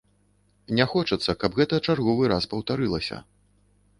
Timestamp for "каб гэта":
1.43-1.79